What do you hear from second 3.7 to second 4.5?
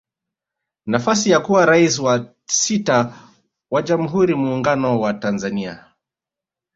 wa jamhuri ya